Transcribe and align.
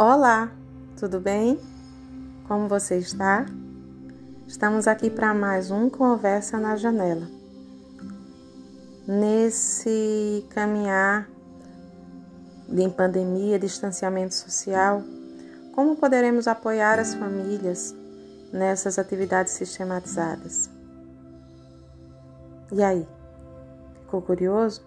Olá, 0.00 0.52
tudo 0.96 1.18
bem? 1.18 1.58
Como 2.46 2.68
você 2.68 2.98
está? 2.98 3.44
Estamos 4.46 4.86
aqui 4.86 5.10
para 5.10 5.34
mais 5.34 5.72
um 5.72 5.90
Conversa 5.90 6.56
na 6.56 6.76
Janela. 6.76 7.28
Nesse 9.08 10.46
caminhar 10.50 11.28
de 12.68 12.88
pandemia, 12.90 13.58
distanciamento 13.58 14.36
social, 14.36 15.02
como 15.74 15.96
poderemos 15.96 16.46
apoiar 16.46 17.00
as 17.00 17.14
famílias 17.14 17.92
nessas 18.52 19.00
atividades 19.00 19.54
sistematizadas? 19.54 20.70
E 22.70 22.84
aí? 22.84 23.04
Ficou 24.02 24.22
curioso? 24.22 24.80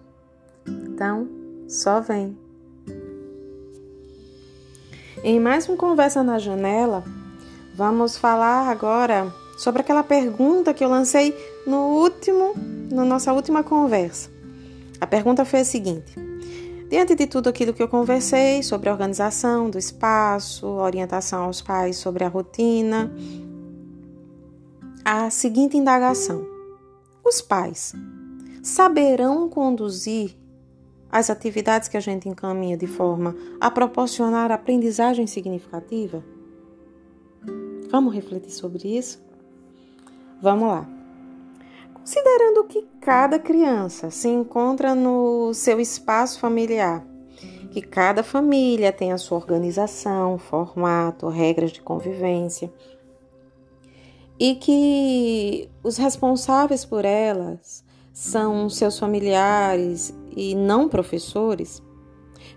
Então, 0.66 1.28
só 1.68 2.00
vem! 2.00 2.51
Em 5.24 5.38
mais 5.38 5.68
um 5.68 5.76
Conversa 5.76 6.20
na 6.20 6.36
Janela, 6.40 7.04
vamos 7.76 8.16
falar 8.16 8.68
agora 8.68 9.32
sobre 9.56 9.80
aquela 9.80 10.02
pergunta 10.02 10.74
que 10.74 10.82
eu 10.82 10.88
lancei 10.88 11.32
no 11.64 12.00
último, 12.00 12.54
na 12.90 13.04
nossa 13.04 13.32
última 13.32 13.62
conversa. 13.62 14.28
A 15.00 15.06
pergunta 15.06 15.44
foi 15.44 15.60
a 15.60 15.64
seguinte: 15.64 16.12
Diante 16.90 17.14
de 17.14 17.28
tudo 17.28 17.48
aquilo 17.48 17.72
que 17.72 17.80
eu 17.80 17.86
conversei 17.86 18.64
sobre 18.64 18.88
a 18.88 18.92
organização 18.92 19.70
do 19.70 19.78
espaço, 19.78 20.66
orientação 20.66 21.44
aos 21.44 21.62
pais 21.62 21.98
sobre 21.98 22.24
a 22.24 22.28
rotina, 22.28 23.08
a 25.04 25.30
seguinte 25.30 25.76
indagação: 25.76 26.44
Os 27.24 27.40
pais 27.40 27.92
saberão 28.60 29.48
conduzir 29.48 30.34
as 31.12 31.28
atividades 31.28 31.88
que 31.88 31.96
a 31.98 32.00
gente 32.00 32.26
encaminha 32.26 32.76
de 32.76 32.86
forma 32.86 33.36
a 33.60 33.70
proporcionar 33.70 34.50
aprendizagem 34.50 35.26
significativa? 35.26 36.24
Vamos 37.90 38.14
refletir 38.14 38.50
sobre 38.50 38.96
isso? 38.96 39.22
Vamos 40.40 40.68
lá. 40.68 40.88
Considerando 41.92 42.64
que 42.64 42.88
cada 43.00 43.38
criança 43.38 44.10
se 44.10 44.28
encontra 44.28 44.94
no 44.94 45.52
seu 45.52 45.78
espaço 45.78 46.40
familiar, 46.40 47.06
que 47.70 47.82
cada 47.82 48.22
família 48.22 48.90
tem 48.90 49.12
a 49.12 49.18
sua 49.18 49.36
organização, 49.36 50.38
formato, 50.38 51.28
regras 51.28 51.70
de 51.70 51.82
convivência, 51.82 52.72
e 54.40 54.54
que 54.56 55.68
os 55.84 55.98
responsáveis 55.98 56.84
por 56.84 57.04
elas 57.04 57.84
são 58.12 58.68
seus 58.68 58.98
familiares 58.98 60.12
e 60.36 60.54
não 60.54 60.88
professores, 60.88 61.82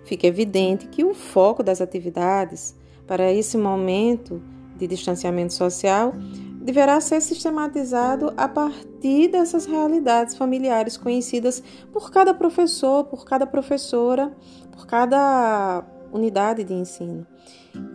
fica 0.03 0.27
evidente 0.27 0.87
que 0.87 1.03
o 1.03 1.13
foco 1.13 1.63
das 1.63 1.81
atividades 1.81 2.75
para 3.07 3.31
esse 3.31 3.57
momento 3.57 4.41
de 4.77 4.87
distanciamento 4.87 5.53
social 5.53 6.13
deverá 6.61 6.99
ser 6.99 7.21
sistematizado 7.21 8.33
a 8.35 8.47
partir 8.47 9.27
dessas 9.27 9.65
realidades 9.65 10.35
familiares 10.35 10.97
conhecidas 10.97 11.61
por 11.93 12.11
cada 12.11 12.33
professor, 12.33 13.05
por 13.05 13.23
cada 13.23 13.45
professora, 13.45 14.35
por 14.71 14.87
cada 14.87 15.85
unidade 16.11 16.63
de 16.63 16.73
ensino. 16.73 17.25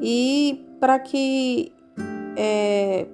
E 0.00 0.64
para 0.78 0.98
que 1.00 1.72
é, 2.36 3.08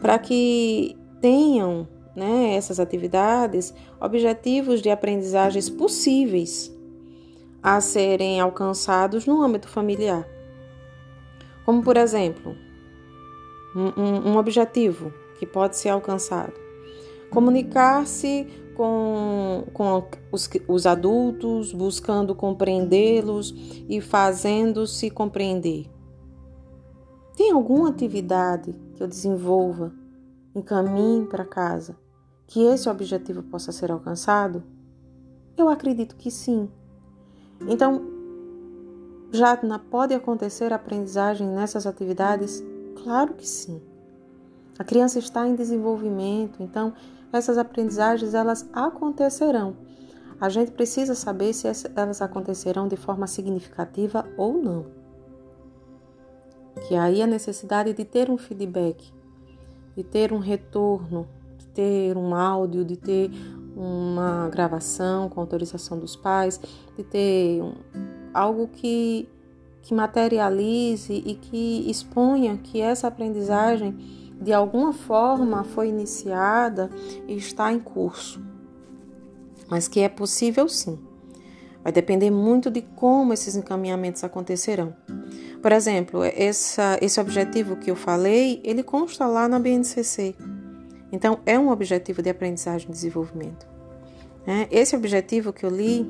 para 0.00 0.18
que 0.18 0.96
tenham 1.20 1.88
né, 2.16 2.54
essas 2.54 2.80
atividades, 2.80 3.74
objetivos 4.00 4.80
de 4.80 4.88
aprendizagens 4.90 5.68
possíveis 5.68 6.74
a 7.62 7.80
serem 7.80 8.40
alcançados 8.40 9.26
no 9.26 9.42
âmbito 9.42 9.68
familiar. 9.68 10.26
Como, 11.66 11.82
por 11.82 11.96
exemplo, 11.96 12.56
um, 13.74 14.30
um 14.30 14.36
objetivo 14.38 15.12
que 15.38 15.44
pode 15.44 15.76
ser 15.76 15.90
alcançado: 15.90 16.54
comunicar-se 17.30 18.46
com, 18.74 19.64
com 19.72 20.04
os, 20.32 20.48
os 20.68 20.86
adultos, 20.86 21.72
buscando 21.72 22.34
compreendê-los 22.34 23.54
e 23.88 24.00
fazendo-se 24.00 25.10
compreender. 25.10 25.90
Tem 27.36 27.50
alguma 27.50 27.90
atividade 27.90 28.74
que 28.94 29.02
eu 29.02 29.08
desenvolva, 29.08 29.92
encaminhe 30.54 31.26
para 31.26 31.44
casa, 31.44 31.96
que 32.46 32.62
esse 32.62 32.88
objetivo 32.88 33.42
possa 33.42 33.72
ser 33.72 33.90
alcançado? 33.90 34.62
Eu 35.56 35.68
acredito 35.68 36.16
que 36.16 36.30
sim. 36.30 36.68
Então, 37.68 38.02
já 39.32 39.56
pode 39.90 40.14
acontecer 40.14 40.72
aprendizagem 40.72 41.48
nessas 41.48 41.86
atividades? 41.86 42.62
Claro 43.02 43.34
que 43.34 43.48
sim. 43.48 43.80
A 44.78 44.84
criança 44.84 45.18
está 45.18 45.46
em 45.46 45.54
desenvolvimento, 45.54 46.62
então 46.62 46.92
essas 47.32 47.58
aprendizagens 47.58 48.34
elas 48.34 48.68
acontecerão. 48.72 49.76
A 50.40 50.48
gente 50.50 50.70
precisa 50.70 51.14
saber 51.14 51.54
se 51.54 51.66
elas 51.94 52.20
acontecerão 52.20 52.86
de 52.86 52.96
forma 52.96 53.26
significativa 53.26 54.26
ou 54.36 54.52
não. 54.62 54.86
Que 56.86 56.94
aí 56.94 57.22
a 57.22 57.26
necessidade 57.26 57.94
de 57.94 58.04
ter 58.04 58.30
um 58.30 58.36
feedback, 58.36 59.12
de 59.96 60.04
ter 60.04 60.30
um 60.32 60.38
retorno 60.38 61.26
ter 61.76 62.16
um 62.16 62.34
áudio, 62.34 62.84
de 62.84 62.96
ter 62.96 63.30
uma 63.76 64.48
gravação 64.48 65.28
com 65.28 65.38
autorização 65.40 65.98
dos 65.98 66.16
pais, 66.16 66.58
de 66.96 67.04
ter 67.04 67.62
um, 67.62 67.74
algo 68.32 68.68
que, 68.68 69.28
que 69.82 69.94
materialize 69.94 71.12
e 71.12 71.34
que 71.34 71.88
exponha 71.88 72.56
que 72.56 72.80
essa 72.80 73.06
aprendizagem 73.06 73.94
de 74.40 74.52
alguma 74.52 74.92
forma 74.92 75.62
foi 75.64 75.88
iniciada 75.88 76.90
e 77.28 77.36
está 77.36 77.70
em 77.70 77.78
curso. 77.78 78.42
Mas 79.68 79.88
que 79.88 80.00
é 80.00 80.08
possível 80.08 80.68
sim. 80.68 80.98
Vai 81.82 81.92
depender 81.92 82.30
muito 82.30 82.70
de 82.70 82.82
como 82.82 83.32
esses 83.32 83.56
encaminhamentos 83.56 84.24
acontecerão. 84.24 84.94
Por 85.62 85.72
exemplo, 85.72 86.22
essa, 86.22 86.98
esse 87.00 87.20
objetivo 87.20 87.76
que 87.76 87.90
eu 87.90 87.96
falei, 87.96 88.60
ele 88.64 88.82
consta 88.82 89.26
lá 89.26 89.48
na 89.48 89.58
BNCC. 89.58 90.34
Então, 91.12 91.40
é 91.46 91.58
um 91.58 91.70
objetivo 91.70 92.22
de 92.22 92.30
aprendizagem 92.30 92.88
e 92.88 92.92
desenvolvimento. 92.92 93.66
Né? 94.46 94.68
Esse 94.70 94.94
objetivo 94.94 95.52
que 95.52 95.64
eu 95.64 95.70
li 95.70 96.06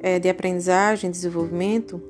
é, 0.00 0.18
de 0.18 0.28
aprendizagem 0.28 1.08
e 1.08 1.12
desenvolvimento, 1.12 2.02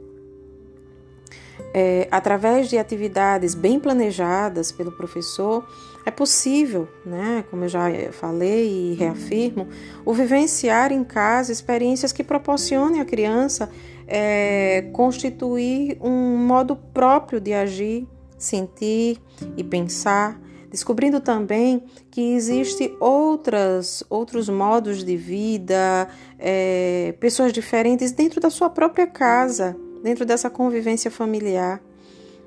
é, 1.74 2.08
através 2.10 2.68
de 2.68 2.78
atividades 2.78 3.54
bem 3.54 3.78
planejadas 3.78 4.72
pelo 4.72 4.92
professor, 4.92 5.66
é 6.06 6.10
possível, 6.10 6.88
né, 7.04 7.44
como 7.50 7.64
eu 7.64 7.68
já 7.68 7.82
falei 8.12 8.92
e 8.92 8.94
reafirmo, 8.94 9.68
o 10.04 10.14
vivenciar 10.14 10.90
em 10.92 11.04
casa 11.04 11.52
experiências 11.52 12.12
que 12.12 12.24
proporcionem 12.24 13.00
à 13.00 13.04
criança 13.04 13.68
é, 14.06 14.88
constituir 14.94 15.98
um 16.00 16.36
modo 16.38 16.74
próprio 16.74 17.38
de 17.38 17.52
agir, 17.52 18.08
sentir 18.38 19.20
e 19.56 19.62
pensar 19.62 20.40
descobrindo 20.70 21.20
também 21.20 21.82
que 22.10 22.34
existe 22.34 22.94
outras, 23.00 24.04
outros 24.08 24.48
modos 24.48 25.02
de 25.02 25.16
vida, 25.16 26.08
é, 26.38 27.14
pessoas 27.18 27.52
diferentes 27.52 28.12
dentro 28.12 28.40
da 28.40 28.50
sua 28.50 28.68
própria 28.68 29.06
casa, 29.06 29.76
dentro 30.02 30.24
dessa 30.24 30.50
convivência 30.50 31.10
familiar, 31.10 31.80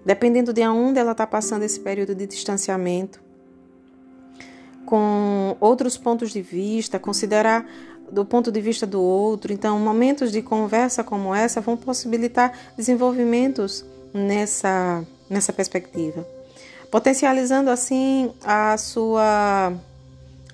dependendo 0.05 0.53
de 0.53 0.61
onde 0.67 0.99
ela 0.99 1.11
está 1.11 1.25
passando 1.25 1.63
esse 1.63 1.79
período 1.79 2.13
de 2.13 2.27
distanciamento, 2.27 3.21
com 4.85 5.55
outros 5.59 5.97
pontos 5.97 6.31
de 6.31 6.41
vista, 6.41 6.99
considerar 6.99 7.65
do 8.11 8.25
ponto 8.25 8.51
de 8.51 8.59
vista 8.59 8.85
do 8.85 9.01
outro. 9.01 9.53
Então, 9.53 9.79
momentos 9.79 10.31
de 10.31 10.41
conversa 10.41 11.03
como 11.03 11.33
essa 11.33 11.61
vão 11.61 11.77
possibilitar 11.77 12.51
desenvolvimentos 12.75 13.85
nessa, 14.13 15.05
nessa 15.29 15.53
perspectiva 15.53 16.25
potencializando 16.91 17.69
assim 17.71 18.31
a 18.43 18.77
sua 18.77 19.73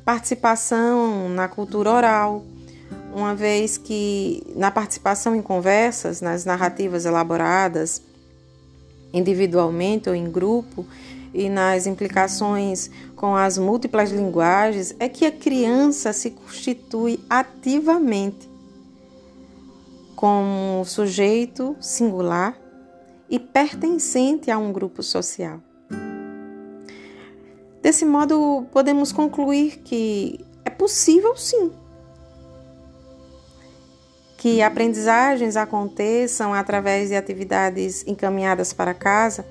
participação 0.05 1.27
na 1.27 1.47
cultura 1.47 1.91
oral, 1.91 2.45
uma 3.13 3.35
vez 3.35 3.77
que 3.77 4.43
na 4.55 4.69
participação 4.69 5.35
em 5.35 5.41
conversas, 5.41 6.21
nas 6.21 6.45
narrativas 6.45 7.05
elaboradas 7.05 8.01
individualmente 9.13 10.09
ou 10.09 10.15
em 10.15 10.29
grupo 10.29 10.85
e 11.33 11.49
nas 11.49 11.87
implicações 11.87 12.89
com 13.15 13.35
as 13.35 13.57
múltiplas 13.57 14.11
linguagens, 14.11 14.95
é 14.99 15.09
que 15.09 15.25
a 15.25 15.31
criança 15.31 16.13
se 16.13 16.31
constitui 16.31 17.19
ativamente 17.29 18.47
como 20.15 20.83
sujeito 20.85 21.75
singular 21.79 22.57
e 23.29 23.39
pertencente 23.39 24.49
a 24.49 24.57
um 24.57 24.71
grupo 24.71 25.03
social. 25.03 25.61
Desse 27.87 28.03
modo, 28.03 28.67
podemos 28.73 29.13
concluir 29.13 29.77
que 29.77 30.45
é 30.65 30.69
possível 30.69 31.37
sim 31.37 31.71
que 34.35 34.61
aprendizagens 34.61 35.55
aconteçam 35.55 36.53
através 36.53 37.07
de 37.07 37.15
atividades 37.15 38.05
encaminhadas 38.05 38.73
para 38.73 38.93
casa, 38.93 39.45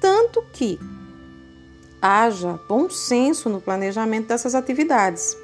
tanto 0.00 0.42
que 0.52 0.76
haja 2.02 2.58
bom 2.68 2.90
senso 2.90 3.48
no 3.48 3.60
planejamento 3.60 4.26
dessas 4.26 4.56
atividades, 4.56 5.36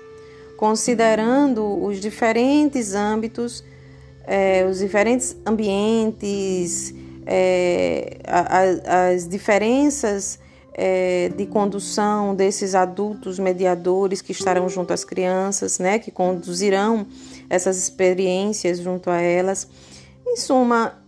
considerando 0.57 1.85
os 1.85 2.01
diferentes 2.01 2.95
âmbitos, 2.95 3.63
eh, 4.27 4.67
os 4.69 4.81
diferentes 4.81 5.37
ambientes, 5.47 6.93
eh, 7.27 8.19
a, 8.27 9.11
as 9.11 9.29
diferenças 9.29 10.43
eh, 10.75 11.31
de 11.37 11.47
condução 11.47 12.35
desses 12.35 12.75
adultos 12.75 13.39
mediadores 13.39 14.21
que 14.21 14.33
estarão 14.33 14.69
junto 14.69 14.93
às 14.93 15.05
crianças, 15.05 15.79
né, 15.79 15.99
que 15.99 16.11
conduzirão 16.11 17.07
essas 17.49 17.79
experiências 17.79 18.81
junto 18.81 19.09
a 19.09 19.21
elas. 19.21 19.69
Em 20.27 20.37
suma, 20.37 20.99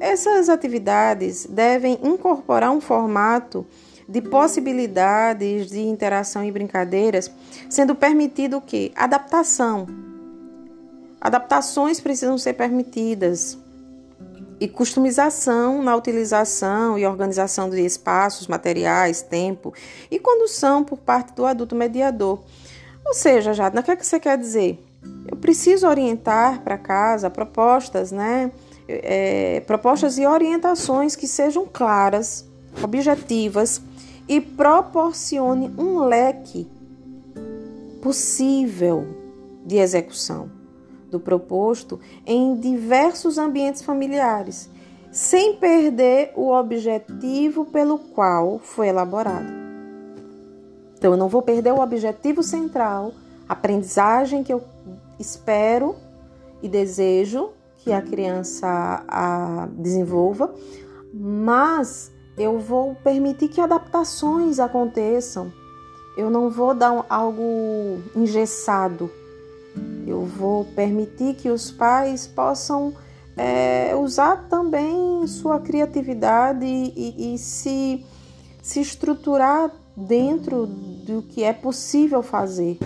essas 0.00 0.48
atividades 0.48 1.46
devem 1.46 1.98
incorporar 2.02 2.70
um 2.70 2.80
formato 2.80 3.66
de 4.08 4.20
possibilidades 4.20 5.70
de 5.70 5.80
interação 5.80 6.42
e 6.42 6.50
brincadeiras, 6.50 7.30
sendo 7.68 7.94
permitido 7.94 8.60
que? 8.60 8.90
Adaptação. 8.96 9.86
Adaptações 11.20 12.00
precisam 12.00 12.36
ser 12.36 12.54
permitidas. 12.54 13.56
E 14.60 14.68
customização 14.68 15.82
na 15.82 15.96
utilização 15.96 16.98
e 16.98 17.06
organização 17.06 17.70
de 17.70 17.80
espaços, 17.80 18.46
materiais, 18.46 19.22
tempo 19.22 19.72
e 20.10 20.18
condução 20.18 20.84
por 20.84 20.98
parte 20.98 21.32
do 21.32 21.46
adulto 21.46 21.74
mediador. 21.74 22.40
Ou 23.04 23.14
seja, 23.14 23.54
Jadna, 23.54 23.80
o 23.80 23.84
que, 23.84 23.90
é 23.90 23.96
que 23.96 24.04
você 24.04 24.20
quer 24.20 24.36
dizer? 24.36 24.84
Eu 25.26 25.36
preciso 25.36 25.88
orientar 25.88 26.60
para 26.62 26.76
casa 26.76 27.30
propostas, 27.30 28.12
né? 28.12 28.52
É, 28.86 29.60
propostas 29.66 30.18
e 30.18 30.26
orientações 30.26 31.16
que 31.16 31.26
sejam 31.26 31.66
claras, 31.72 32.44
objetivas 32.82 33.80
e 34.28 34.40
proporcione 34.40 35.72
um 35.78 36.00
leque 36.00 36.68
possível 38.02 39.06
de 39.64 39.76
execução 39.76 40.59
do 41.10 41.20
proposto 41.20 41.98
em 42.24 42.54
diversos 42.56 43.38
ambientes 43.38 43.82
familiares, 43.82 44.70
sem 45.10 45.56
perder 45.56 46.32
o 46.36 46.52
objetivo 46.52 47.64
pelo 47.64 47.98
qual 47.98 48.58
foi 48.58 48.88
elaborado. 48.88 49.60
Então, 50.96 51.12
eu 51.12 51.16
não 51.16 51.28
vou 51.28 51.42
perder 51.42 51.72
o 51.72 51.80
objetivo 51.80 52.42
central, 52.42 53.12
a 53.48 53.54
aprendizagem 53.54 54.44
que 54.44 54.52
eu 54.52 54.62
espero 55.18 55.96
e 56.62 56.68
desejo 56.68 57.50
que 57.78 57.92
a 57.92 58.02
criança 58.02 59.02
a 59.08 59.66
desenvolva, 59.72 60.54
mas 61.12 62.12
eu 62.36 62.58
vou 62.58 62.94
permitir 62.94 63.48
que 63.48 63.60
adaptações 63.60 64.58
aconteçam. 64.58 65.52
Eu 66.16 66.30
não 66.30 66.50
vou 66.50 66.74
dar 66.74 67.04
algo 67.08 67.98
engessado. 68.14 69.10
Eu 70.06 70.24
vou 70.24 70.64
permitir 70.64 71.34
que 71.34 71.50
os 71.50 71.70
pais 71.70 72.26
possam 72.26 72.94
é, 73.36 73.94
usar 73.94 74.48
também 74.48 75.26
sua 75.26 75.60
criatividade 75.60 76.64
e, 76.66 77.34
e 77.34 77.38
se, 77.38 78.04
se 78.62 78.80
estruturar 78.80 79.70
dentro 79.96 80.66
do 80.66 81.22
que 81.22 81.42
é 81.42 81.52
possível 81.52 82.22
fazer. 82.22 82.78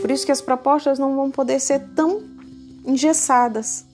Por 0.00 0.10
isso 0.10 0.26
que 0.26 0.32
as 0.32 0.40
propostas 0.40 0.98
não 0.98 1.14
vão 1.14 1.30
poder 1.30 1.60
ser 1.60 1.80
tão 1.94 2.22
engessadas, 2.84 3.84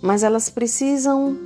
mas 0.00 0.22
elas 0.22 0.48
precisam 0.48 1.36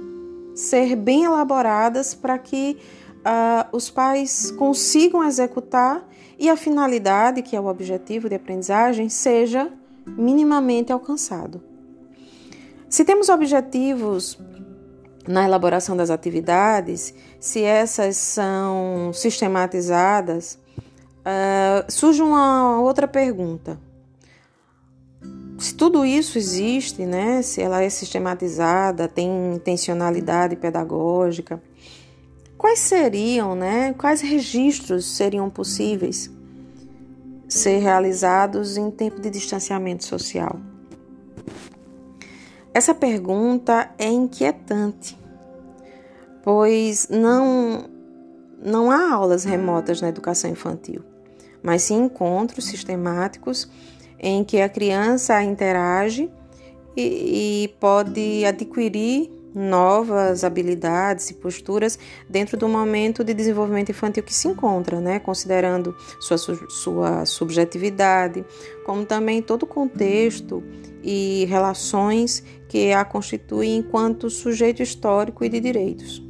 ser 0.54 0.96
bem 0.96 1.24
elaboradas 1.24 2.14
para 2.14 2.38
que 2.38 2.78
uh, 3.18 3.76
os 3.76 3.90
pais 3.90 4.50
consigam 4.52 5.22
executar 5.24 6.06
e 6.38 6.48
a 6.48 6.56
finalidade, 6.56 7.42
que 7.42 7.56
é 7.56 7.60
o 7.60 7.66
objetivo 7.66 8.28
de 8.28 8.34
aprendizagem, 8.34 9.08
seja 9.08 9.70
minimamente 10.06 10.92
alcançado. 10.92 11.62
Se 12.88 13.04
temos 13.04 13.28
objetivos 13.28 14.38
na 15.26 15.44
elaboração 15.44 15.96
das 15.96 16.10
atividades, 16.10 17.12
se 17.40 17.62
essas 17.62 18.16
são 18.16 19.10
sistematizadas, 19.12 20.58
uh, 21.26 21.90
surge 21.90 22.22
uma 22.22 22.80
outra 22.80 23.08
pergunta. 23.08 23.78
Se 25.58 25.74
tudo 25.74 26.04
isso 26.04 26.38
existe, 26.38 27.04
né, 27.06 27.40
se 27.42 27.62
ela 27.62 27.82
é 27.82 27.88
sistematizada, 27.88 29.08
tem 29.08 29.54
intencionalidade 29.54 30.54
pedagógica, 30.54 31.60
quais 32.56 32.78
seriam, 32.78 33.54
né, 33.54 33.94
quais 33.94 34.20
registros 34.20 35.16
seriam 35.16 35.48
possíveis 35.50 36.30
ser 37.48 37.78
realizados 37.78 38.76
em 38.76 38.90
tempo 38.90 39.20
de 39.20 39.30
distanciamento 39.30 40.04
social? 40.04 40.58
Essa 42.72 42.94
pergunta 42.94 43.90
é 43.98 44.06
inquietante, 44.06 45.18
pois 46.42 47.08
não, 47.08 47.88
não 48.62 48.90
há 48.90 49.14
aulas 49.14 49.44
remotas 49.44 50.00
na 50.00 50.08
educação 50.08 50.50
infantil, 50.50 51.02
mas 51.62 51.82
sim 51.82 52.04
encontros 52.04 52.66
sistemáticos 52.66 53.70
em 54.18 54.44
que 54.44 54.60
a 54.60 54.68
criança 54.68 55.42
interage 55.42 56.30
e, 56.96 57.64
e 57.64 57.68
pode 57.80 58.44
adquirir 58.44 59.30
novas 59.56 60.44
habilidades 60.44 61.30
e 61.30 61.34
posturas 61.34 61.98
dentro 62.28 62.58
do 62.58 62.68
momento 62.68 63.24
de 63.24 63.32
desenvolvimento 63.32 63.88
infantil 63.88 64.22
que 64.22 64.34
se 64.34 64.46
encontra, 64.46 65.00
né? 65.00 65.18
considerando 65.18 65.96
sua, 66.20 66.36
sua 66.68 67.24
subjetividade, 67.24 68.44
como 68.84 69.06
também 69.06 69.40
todo 69.40 69.62
o 69.62 69.66
contexto 69.66 70.62
e 71.02 71.46
relações 71.46 72.44
que 72.68 72.92
a 72.92 73.02
constituem 73.02 73.78
enquanto 73.78 74.28
sujeito 74.28 74.82
histórico 74.82 75.42
e 75.42 75.48
de 75.48 75.58
direitos. 75.58 76.22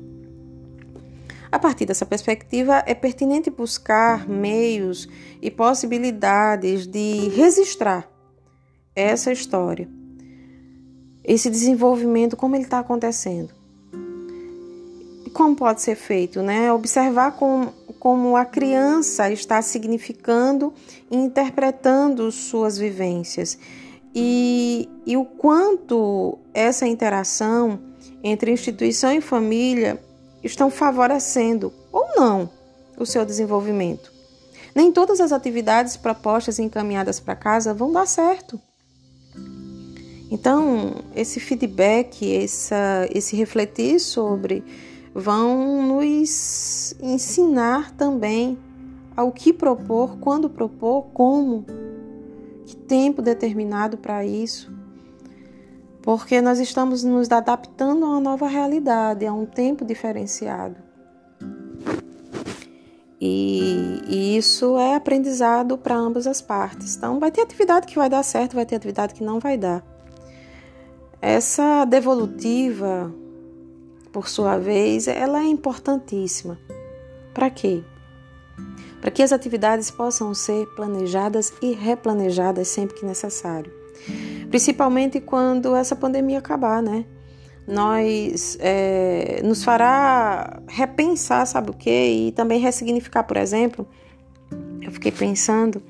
A 1.50 1.58
partir 1.58 1.84
dessa 1.84 2.06
perspectiva, 2.06 2.84
é 2.86 2.94
pertinente 2.94 3.50
buscar 3.50 4.28
meios 4.28 5.08
e 5.42 5.50
possibilidades 5.50 6.86
de 6.86 7.28
registrar 7.30 8.08
essa 8.94 9.32
história 9.32 9.88
esse 11.26 11.50
desenvolvimento, 11.50 12.36
como 12.36 12.54
ele 12.54 12.64
está 12.64 12.78
acontecendo. 12.78 13.50
E 15.24 15.30
como 15.30 15.56
pode 15.56 15.82
ser 15.82 15.96
feito, 15.96 16.40
né? 16.40 16.72
Observar 16.72 17.32
como, 17.32 17.72
como 17.98 18.36
a 18.36 18.44
criança 18.44 19.30
está 19.30 19.60
significando 19.60 20.72
e 21.10 21.16
interpretando 21.16 22.30
suas 22.30 22.78
vivências. 22.78 23.58
E, 24.14 24.88
e 25.04 25.16
o 25.16 25.24
quanto 25.24 26.38
essa 26.54 26.86
interação 26.86 27.80
entre 28.22 28.52
instituição 28.52 29.12
e 29.12 29.20
família 29.20 30.00
estão 30.42 30.70
favorecendo 30.70 31.72
ou 31.92 32.06
não 32.16 32.48
o 32.96 33.04
seu 33.04 33.26
desenvolvimento. 33.26 34.12
Nem 34.74 34.92
todas 34.92 35.20
as 35.20 35.32
atividades 35.32 35.96
propostas 35.96 36.58
e 36.58 36.62
encaminhadas 36.62 37.18
para 37.18 37.34
casa 37.34 37.74
vão 37.74 37.92
dar 37.92 38.06
certo. 38.06 38.60
Então, 40.30 40.94
esse 41.14 41.38
feedback, 41.38 42.34
essa, 42.34 43.08
esse 43.14 43.36
refletir 43.36 44.00
sobre, 44.00 44.64
vão 45.14 45.86
nos 45.86 46.94
ensinar 47.00 47.92
também 47.92 48.58
ao 49.16 49.30
que 49.32 49.52
propor, 49.52 50.18
quando 50.18 50.50
propor, 50.50 51.06
como, 51.14 51.64
que 52.66 52.76
tempo 52.76 53.22
determinado 53.22 53.96
para 53.96 54.24
isso, 54.26 54.74
porque 56.02 56.40
nós 56.40 56.58
estamos 56.58 57.02
nos 57.04 57.30
adaptando 57.30 58.04
a 58.04 58.08
uma 58.08 58.20
nova 58.20 58.48
realidade, 58.48 59.24
a 59.24 59.32
um 59.32 59.46
tempo 59.46 59.84
diferenciado. 59.84 60.76
E, 63.20 64.02
e, 64.06 64.36
isso 64.36 64.76
é 64.76 64.94
aprendizado 64.94 65.78
para 65.78 65.96
ambas 65.96 66.26
as 66.26 66.42
partes. 66.42 66.96
Então, 66.96 67.18
vai 67.18 67.30
ter 67.30 67.40
atividade 67.40 67.86
que 67.86 67.96
vai 67.96 68.10
dar 68.10 68.22
certo, 68.22 68.54
vai 68.54 68.66
ter 68.66 68.76
atividade 68.76 69.14
que 69.14 69.24
não 69.24 69.40
vai 69.40 69.56
dar. 69.56 69.82
Essa 71.20 71.84
devolutiva, 71.84 73.12
por 74.12 74.28
sua 74.28 74.58
vez, 74.58 75.08
ela 75.08 75.40
é 75.40 75.46
importantíssima. 75.46 76.58
Para 77.32 77.50
quê? 77.50 77.82
Para 79.00 79.10
que 79.10 79.22
as 79.22 79.32
atividades 79.32 79.90
possam 79.90 80.34
ser 80.34 80.66
planejadas 80.74 81.52
e 81.62 81.72
replanejadas 81.72 82.68
sempre 82.68 82.96
que 82.96 83.04
necessário. 83.04 83.72
Principalmente 84.50 85.20
quando 85.20 85.74
essa 85.74 85.96
pandemia 85.96 86.38
acabar, 86.38 86.82
né? 86.82 87.04
Nós 87.66 88.56
é, 88.60 89.40
nos 89.42 89.64
fará 89.64 90.62
repensar, 90.68 91.44
sabe 91.46 91.70
o 91.70 91.74
quê? 91.74 92.28
E 92.28 92.32
também 92.32 92.60
ressignificar, 92.60 93.24
por 93.24 93.36
exemplo, 93.36 93.86
eu 94.80 94.92
fiquei 94.92 95.10
pensando, 95.10 95.82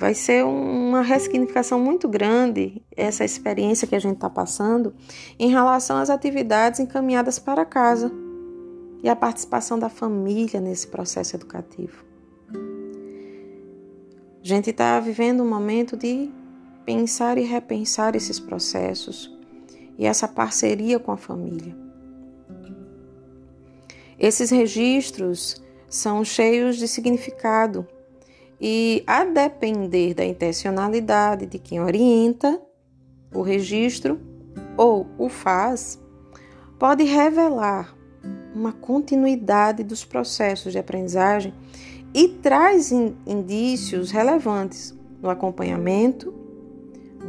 vai 0.00 0.14
ser 0.14 0.46
uma 0.46 1.02
ressignificação 1.02 1.78
muito 1.78 2.08
grande 2.08 2.82
essa 2.96 3.22
experiência 3.22 3.86
que 3.86 3.94
a 3.94 3.98
gente 3.98 4.14
está 4.14 4.30
passando 4.30 4.94
em 5.38 5.50
relação 5.50 5.98
às 5.98 6.08
atividades 6.08 6.80
encaminhadas 6.80 7.38
para 7.38 7.66
casa 7.66 8.10
e 9.02 9.10
a 9.10 9.14
participação 9.14 9.78
da 9.78 9.90
família 9.90 10.58
nesse 10.58 10.88
processo 10.88 11.36
educativo. 11.36 12.02
A 14.42 14.46
gente 14.46 14.70
está 14.70 14.98
vivendo 15.00 15.42
um 15.42 15.48
momento 15.48 15.98
de 15.98 16.30
pensar 16.86 17.36
e 17.36 17.42
repensar 17.42 18.16
esses 18.16 18.40
processos 18.40 19.30
e 19.98 20.06
essa 20.06 20.26
parceria 20.26 20.98
com 20.98 21.12
a 21.12 21.16
família. 21.18 21.76
Esses 24.18 24.48
registros 24.48 25.62
são 25.90 26.24
cheios 26.24 26.78
de 26.78 26.88
significado 26.88 27.86
e, 28.60 29.02
a 29.06 29.24
depender 29.24 30.14
da 30.14 30.24
intencionalidade 30.24 31.46
de 31.46 31.58
quem 31.58 31.80
orienta 31.80 32.60
o 33.34 33.40
registro 33.40 34.20
ou 34.76 35.06
o 35.16 35.28
faz, 35.28 35.98
pode 36.78 37.04
revelar 37.04 37.96
uma 38.54 38.72
continuidade 38.72 39.82
dos 39.82 40.04
processos 40.04 40.72
de 40.72 40.78
aprendizagem 40.78 41.54
e 42.12 42.28
traz 42.28 42.90
indícios 42.90 44.10
relevantes 44.10 44.94
no 45.22 45.30
acompanhamento 45.30 46.34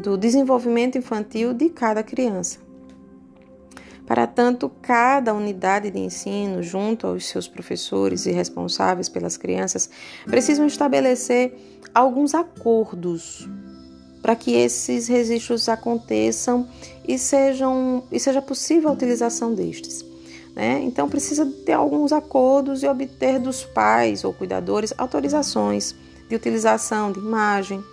do 0.01 0.17
desenvolvimento 0.17 0.97
infantil 0.97 1.53
de 1.53 1.69
cada 1.69 2.01
criança. 2.01 2.59
Para 4.05 4.27
tanto, 4.27 4.70
cada 4.81 5.34
unidade 5.34 5.89
de 5.89 6.00
ensino, 6.00 6.62
junto 6.62 7.08
aos 7.08 7.25
seus 7.25 7.48
professores 7.48 8.25
e 8.25 8.31
responsáveis 8.31 9.08
pelas 9.08 9.38
crianças, 9.38 9.89
precisam 10.25 10.65
estabelecer 10.65 11.53
alguns 11.93 12.34
acordos 12.34 13.48
para 14.22 14.36
que 14.36 14.53
esses 14.53 15.08
registros 15.08 15.67
aconteçam 15.67 16.67
e, 17.08 17.17
sejam, 17.17 18.03
e 18.12 18.20
seja 18.20 18.41
possível 18.41 18.89
a 18.89 18.93
utilização 18.93 19.53
destes. 19.53 20.05
Né? 20.55 20.81
Então, 20.84 21.10
precisa 21.10 21.46
ter 21.65 21.74
alguns 21.74 22.12
acordos 22.12 22.84
e 22.84 22.88
obter 22.88 23.39
dos 23.39 23.63
pais 23.63 24.24
ou 24.24 24.34
cuidadores 24.34 24.93
autorizações 24.98 25.96
de 26.27 26.36
utilização 26.36 27.12
de 27.12 27.20
imagem, 27.20 27.84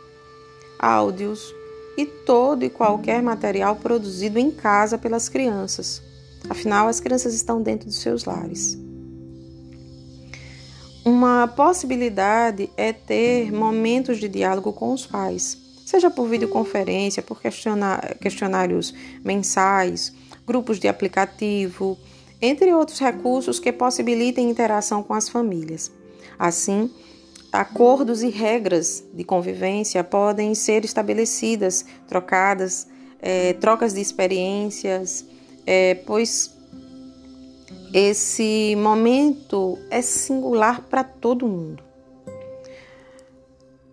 áudios 0.79 1.55
e 1.99 2.07
todo 2.07 2.64
e 2.64 2.71
qualquer 2.71 3.23
material 3.23 3.76
produzido 3.76 4.38
em 4.38 4.50
casa 4.50 4.97
pelas 4.97 5.28
crianças 5.28 6.09
Afinal, 6.49 6.88
as 6.88 7.00
crianças 7.00 7.35
estão 7.35 7.62
dentro 7.62 7.87
dos 7.87 8.00
seus 8.00 8.25
lares. 8.25 8.78
Uma 11.05 11.49
possibilidade 11.49 12.71
é 12.76 12.93
ter 12.93 13.50
momentos 13.52 14.19
de 14.19 14.28
diálogo 14.28 14.73
com 14.73 14.93
os 14.93 15.07
pais, 15.07 15.57
seja 15.87 16.11
por 16.11 16.28
videoconferência, 16.28 17.23
por 17.23 17.40
questionários 17.40 18.95
mensais, 19.25 20.12
grupos 20.47 20.78
de 20.78 20.87
aplicativo, 20.87 21.99
entre 22.40 22.73
outros 22.75 22.99
recursos 22.99 23.59
que 23.59 23.73
possibilitem 23.73 24.50
interação 24.50 25.02
com 25.02 25.14
as 25.14 25.28
famílias. 25.28 25.90
Assim, 26.38 26.90
acordos 27.52 28.23
e 28.23 28.28
regras 28.28 29.05
de 29.12 29.25
convivência 29.25 30.05
podem 30.05 30.55
ser 30.55 30.85
estabelecidas, 30.85 31.85
trocadas, 32.07 32.87
é, 33.21 33.52
trocas 33.55 33.95
de 33.95 34.00
experiências 34.00 35.25
é, 35.71 35.97
pois 36.07 36.57
esse 37.93 38.75
momento 38.76 39.78
é 39.90 40.00
singular 40.00 40.81
para 40.81 41.05
todo 41.05 41.47
mundo. 41.47 41.83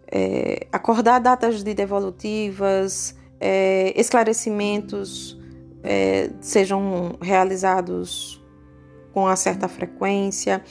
É, 0.10 0.68
acordar 0.72 1.20
datas 1.20 1.66
de 1.66 1.74
devolutivas, 1.74 3.14
é, 3.42 3.94
esclarecimentos 4.00 5.38
é, 5.84 6.30
sejam 6.40 7.18
realizados 7.22 8.42
com 9.12 9.24
uma 9.24 9.36
certa 9.36 9.68
frequência, 9.68 10.64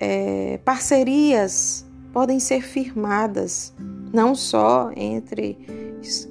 é, 0.00 0.58
parcerias 0.64 1.86
podem 2.12 2.40
ser 2.40 2.62
firmadas, 2.62 3.72
não 4.12 4.34
só 4.34 4.90
entre 4.96 5.58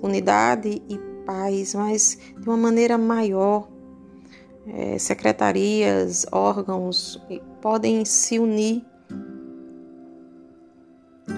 unidade 0.01 0.81
e 0.89 0.97
pais, 1.25 1.75
mas 1.75 2.17
de 2.37 2.47
uma 2.47 2.57
maneira 2.57 2.97
maior. 2.97 3.67
É, 4.71 4.99
secretarias, 4.99 6.27
órgãos 6.31 7.19
podem 7.59 8.05
se 8.05 8.37
unir, 8.37 8.85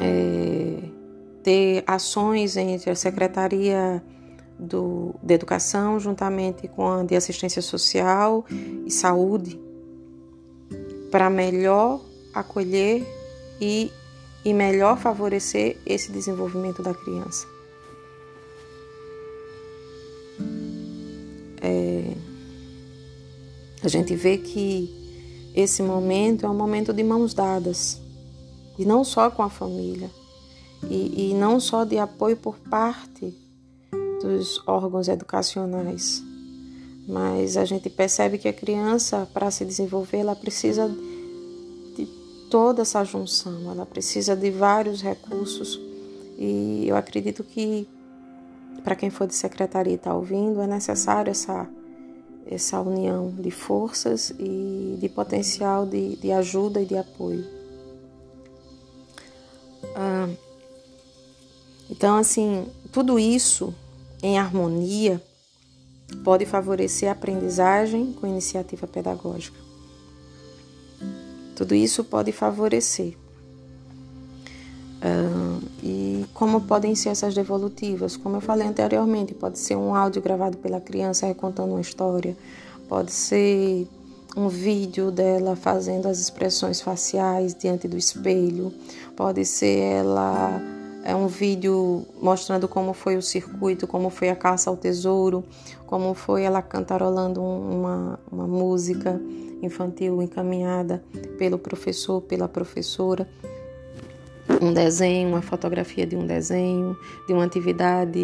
é, 0.01 0.83
ter 1.41 1.83
ações 1.88 2.57
entre 2.57 2.89
a 2.89 2.95
Secretaria 2.95 4.03
do, 4.62 5.15
de 5.24 5.33
Educação, 5.33 6.00
juntamente 6.00 6.67
com 6.67 6.88
a 6.88 7.03
de 7.03 7.15
Assistência 7.15 7.62
Social 7.62 8.45
e 8.86 8.91
Saúde, 8.91 9.60
para 11.10 11.29
melhor 11.29 12.01
acolher 12.33 13.05
e, 13.60 13.91
e 14.43 14.53
melhor 14.53 14.98
favorecer 14.98 15.77
esse 15.86 16.12
desenvolvimento 16.12 16.81
da 16.81 16.93
criança. 16.93 17.48
É, 21.62 22.15
a 23.83 23.88
gente 23.88 24.15
vê 24.15 24.38
que 24.38 24.89
esse 25.53 25.83
momento 25.83 26.45
é 26.45 26.50
um 26.50 26.55
momento 26.55 26.93
de 26.93 27.03
mãos 27.03 27.33
dadas, 27.33 28.01
e 28.79 28.86
não 28.86 29.03
só 29.03 29.29
com 29.29 29.43
a 29.43 29.50
família, 29.50 30.10
e, 30.89 31.31
e 31.31 31.33
não 31.33 31.60
só 31.60 31.83
de 31.83 31.98
apoio 31.98 32.36
por 32.38 32.57
parte 32.57 33.33
dos 34.21 34.62
órgãos 34.65 35.07
educacionais, 35.07 36.24
mas 37.07 37.57
a 37.57 37.65
gente 37.65 37.89
percebe 37.89 38.38
que 38.38 38.48
a 38.48 38.53
criança, 38.53 39.27
para 39.33 39.51
se 39.51 39.65
desenvolver, 39.65 40.17
ela 40.17 40.36
precisa 40.36 40.89
toda 42.51 42.84
essa 42.84 43.03
junção, 43.03 43.72
ela 43.72 43.86
precisa 43.86 44.36
de 44.36 44.51
vários 44.51 45.01
recursos, 45.01 45.79
e 46.38 46.86
eu 46.88 46.96
acredito 46.96 47.43
que 47.43 47.88
para 48.84 48.96
quem 48.96 49.10
for 49.10 49.25
de 49.25 49.34
secretaria 49.34 49.93
e 49.93 49.96
está 49.96 50.13
ouvindo, 50.13 50.62
é 50.62 50.67
necessário 50.67 51.31
essa 51.31 51.67
essa 52.46 52.81
união 52.81 53.29
de 53.29 53.51
forças 53.51 54.34
e 54.38 54.98
de 55.00 55.08
potencial 55.08 55.86
de, 55.86 56.17
de 56.17 56.31
ajuda 56.31 56.81
e 56.81 56.86
de 56.86 56.98
apoio. 56.98 57.46
Ah, 59.96 60.27
então, 61.89 62.17
assim, 62.17 62.67
tudo 62.91 63.17
isso 63.17 63.74
em 64.22 64.38
harmonia 64.38 65.22
pode 66.24 66.46
favorecer 66.46 67.08
a 67.08 67.13
aprendizagem 67.13 68.12
com 68.12 68.27
iniciativa 68.27 68.86
pedagógica. 68.88 69.71
Tudo 71.62 71.75
isso 71.75 72.03
pode 72.03 72.32
favorecer. 72.32 73.15
Uh, 74.98 75.63
e 75.84 76.25
como 76.34 76.62
podem 76.62 76.96
ser 76.96 77.10
essas 77.10 77.36
devolutivas? 77.36 78.18
Como 78.18 78.38
eu 78.38 78.41
falei 78.41 78.68
anteriormente, 78.68 79.36
pode 79.36 79.60
ser 79.60 79.75
um 79.75 79.94
áudio 79.94 80.24
gravado 80.24 80.58
pela 80.58 80.82
criança 80.82 81.27
recontando 81.27 81.74
uma 81.74 81.82
história, 81.82 82.36
pode 82.89 83.12
ser 83.12 83.88
um 84.36 84.48
vídeo 84.48 85.12
dela 85.12 85.56
fazendo 85.56 86.08
as 86.08 86.20
expressões 86.20 86.82
faciais 86.82 87.53
diante 87.53 87.88
do 87.88 87.96
espelho, 87.96 88.74
pode 89.15 89.46
ser 89.46 89.82
ela 89.82 90.60
é 91.03 91.15
um 91.15 91.27
vídeo 91.27 92.05
mostrando 92.22 92.67
como 92.67 92.93
foi 92.93 93.17
o 93.17 93.22
circuito, 93.22 93.88
como 93.88 94.10
foi 94.10 94.29
a 94.29 94.36
caça 94.36 94.70
ao 94.70 94.77
tesouro, 94.77 95.43
como 95.86 96.13
foi 96.13 96.43
ela 96.43 96.62
cantarolando 96.62 97.41
uma, 97.41 98.20
uma 98.31 98.48
música 98.48 99.22
infantil 99.62 100.22
encaminhada 100.22 101.03
pelo 101.38 101.58
professor, 101.58 102.22
pela 102.22 102.48
professora 102.48 103.27
um 104.62 104.74
desenho, 104.74 105.29
uma 105.29 105.41
fotografia 105.41 106.05
de 106.05 106.15
um 106.15 106.25
desenho, 106.25 106.98
de 107.27 107.34
uma 107.34 107.46
atividade 107.46 108.20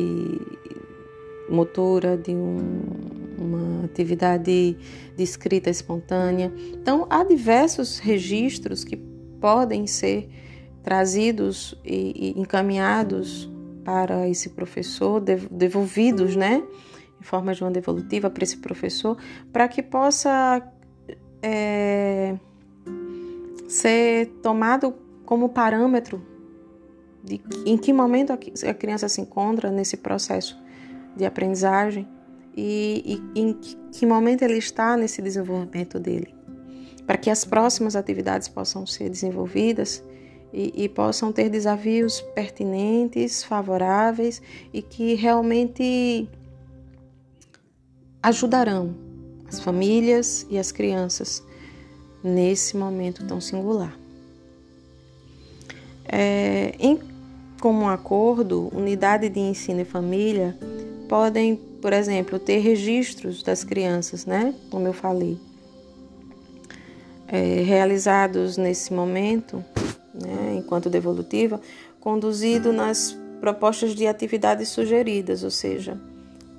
motora, 1.50 2.18
de 2.18 2.32
um, 2.32 2.82
uma 3.38 3.86
atividade 3.86 4.78
de 5.16 5.24
escrita 5.24 5.70
espontânea. 5.70 6.52
Então, 6.74 7.08
há 7.10 7.24
diversos 7.24 8.00
registros 8.00 8.84
que 8.84 8.98
podem 9.40 9.88
ser 9.88 10.30
trazidos 10.88 11.78
e, 11.84 12.34
e 12.38 12.40
encaminhados 12.40 13.52
para 13.84 14.26
esse 14.30 14.52
professor, 14.52 15.20
devolvidos, 15.20 16.34
né, 16.34 16.64
em 17.20 17.24
forma 17.26 17.54
de 17.54 17.62
uma 17.62 17.70
devolutiva 17.70 18.30
para 18.30 18.42
esse 18.42 18.56
professor, 18.56 19.18
para 19.52 19.68
que 19.68 19.84
possa 19.84 20.66
é, 21.42 22.38
ser 23.68 24.28
tomado 24.42 24.96
como 25.26 25.50
parâmetro 25.50 26.26
de 27.22 27.42
em 27.66 27.78
que 27.78 27.92
momento 27.92 28.32
a 28.32 28.74
criança 28.74 29.10
se 29.10 29.20
encontra 29.20 29.70
nesse 29.70 29.98
processo 29.98 30.58
de 31.18 31.26
aprendizagem 31.26 32.08
e, 32.56 33.22
e 33.36 33.42
em 33.42 33.60
que 33.92 34.06
momento 34.06 34.42
ele 34.44 34.58
está 34.58 34.96
nesse 34.96 35.22
desenvolvimento 35.22 36.00
dele, 36.00 36.34
para 37.06 37.18
que 37.18 37.30
as 37.30 37.44
próximas 37.44 37.94
atividades 37.94 38.48
possam 38.48 38.86
ser 38.86 39.10
desenvolvidas 39.10 40.02
e, 40.58 40.74
e 40.76 40.90
possam 40.90 41.32
ter 41.32 41.50
desafios 41.50 42.20
pertinentes, 42.34 43.44
favoráveis 43.44 44.42
e 44.74 44.82
que 44.82 45.14
realmente 45.14 46.28
ajudarão 48.24 48.96
as 49.48 49.60
famílias 49.60 50.48
e 50.50 50.58
as 50.58 50.72
crianças 50.72 51.44
nesse 52.24 52.76
momento 52.76 53.24
tão 53.28 53.40
singular. 53.40 53.96
É, 56.04 56.74
em 56.80 57.00
comum 57.62 57.88
acordo, 57.88 58.68
unidade 58.74 59.30
de 59.30 59.40
ensino 59.40 59.82
e 59.82 59.86
família 59.86 60.58
podem, 61.08 61.56
por 61.56 61.94
exemplo, 61.94 62.40
ter 62.40 62.58
registros 62.58 63.44
das 63.44 63.64
crianças, 63.64 64.26
né? 64.26 64.56
Como 64.72 64.88
eu 64.88 64.94
falei, 64.94 65.38
é, 67.28 67.62
realizados 67.62 68.58
nesse 68.58 68.92
momento, 68.92 69.64
né, 70.22 70.56
enquanto 70.58 70.90
devolutiva, 70.90 71.60
conduzido 72.00 72.72
nas 72.72 73.18
propostas 73.40 73.94
de 73.94 74.08
atividades 74.08 74.70
sugeridas, 74.70 75.44
ou 75.44 75.52
seja, 75.52 76.00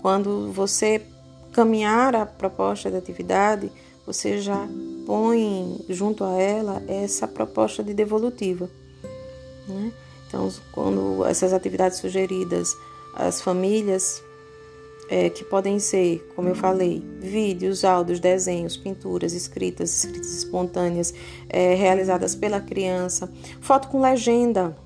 quando 0.00 0.52
você 0.52 1.02
caminhar 1.52 2.14
a 2.14 2.24
proposta 2.26 2.90
de 2.90 2.96
atividade, 2.96 3.70
você 4.06 4.40
já 4.40 4.66
põe 5.06 5.84
junto 5.88 6.24
a 6.24 6.40
ela 6.40 6.82
essa 6.86 7.26
proposta 7.26 7.82
de 7.82 7.92
devolutiva. 7.92 8.70
Né? 9.66 9.92
Então, 10.26 10.50
quando 10.72 11.24
essas 11.24 11.52
atividades 11.52 11.98
sugeridas, 11.98 12.76
as 13.14 13.40
famílias 13.40 14.22
é, 15.08 15.30
que 15.30 15.44
podem 15.44 15.78
ser, 15.78 16.18
como 16.36 16.48
eu 16.48 16.54
falei, 16.54 17.02
vídeos, 17.20 17.84
áudios, 17.84 18.20
desenhos, 18.20 18.76
pinturas, 18.76 19.32
escritas, 19.32 20.04
escritas 20.04 20.32
espontâneas, 20.32 21.14
é, 21.48 21.74
realizadas 21.74 22.34
pela 22.34 22.60
criança, 22.60 23.30
foto 23.60 23.88
com 23.88 24.00
legenda, 24.00 24.76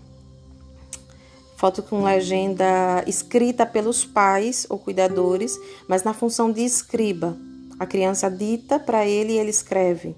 foto 1.56 1.82
com 1.82 2.02
legenda 2.02 3.04
escrita 3.06 3.66
pelos 3.66 4.04
pais 4.04 4.66
ou 4.68 4.78
cuidadores, 4.78 5.58
mas 5.88 6.02
na 6.02 6.14
função 6.14 6.50
de 6.50 6.64
escriba. 6.64 7.36
A 7.78 7.86
criança 7.86 8.30
dita 8.30 8.78
para 8.78 9.06
ele 9.06 9.32
e 9.32 9.38
ele 9.38 9.50
escreve. 9.50 10.14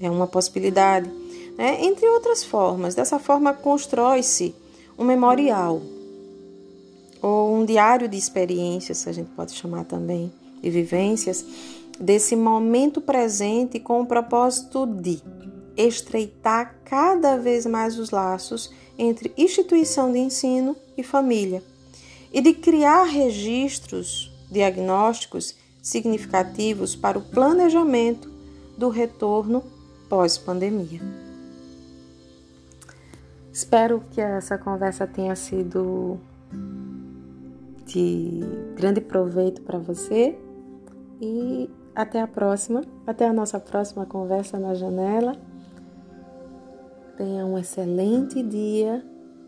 É 0.00 0.08
uma 0.10 0.26
possibilidade. 0.26 1.10
Né? 1.58 1.84
Entre 1.84 2.06
outras 2.08 2.42
formas. 2.42 2.94
Dessa 2.94 3.18
forma, 3.18 3.52
constrói-se 3.52 4.54
um 4.98 5.04
memorial 5.04 5.82
ou 7.24 7.56
um 7.56 7.64
diário 7.64 8.06
de 8.06 8.18
experiências, 8.18 9.08
a 9.08 9.12
gente 9.12 9.30
pode 9.30 9.54
chamar 9.54 9.86
também, 9.86 10.30
e 10.62 10.68
vivências, 10.68 11.42
desse 11.98 12.36
momento 12.36 13.00
presente 13.00 13.80
com 13.80 14.02
o 14.02 14.06
propósito 14.06 14.84
de 14.84 15.22
estreitar 15.74 16.76
cada 16.84 17.38
vez 17.38 17.64
mais 17.64 17.98
os 17.98 18.10
laços 18.10 18.70
entre 18.98 19.32
instituição 19.38 20.12
de 20.12 20.18
ensino 20.18 20.76
e 20.98 21.02
família 21.02 21.62
e 22.30 22.42
de 22.42 22.52
criar 22.52 23.04
registros 23.04 24.30
diagnósticos 24.50 25.56
significativos 25.82 26.94
para 26.94 27.18
o 27.18 27.22
planejamento 27.22 28.30
do 28.76 28.90
retorno 28.90 29.64
pós-pandemia. 30.10 31.00
Espero 33.50 34.02
que 34.10 34.20
essa 34.20 34.58
conversa 34.58 35.06
tenha 35.06 35.34
sido 35.34 36.20
de 37.86 38.40
grande 38.74 39.00
proveito 39.00 39.62
para 39.62 39.78
você 39.78 40.38
e 41.20 41.70
até 41.94 42.20
a 42.20 42.26
próxima, 42.26 42.82
até 43.06 43.26
a 43.26 43.32
nossa 43.32 43.60
próxima 43.60 44.04
conversa 44.04 44.58
na 44.58 44.74
janela. 44.74 45.36
Tenha 47.16 47.46
um 47.46 47.56
excelente 47.56 48.42
dia 48.42 49.04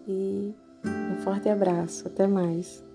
e 0.06 0.54
um 0.84 1.16
forte 1.22 1.48
abraço. 1.48 2.06
Até 2.06 2.26
mais. 2.26 2.85